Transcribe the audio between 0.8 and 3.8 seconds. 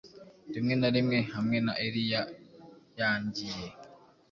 na rimwe, hamwe na Eliya yaangiye,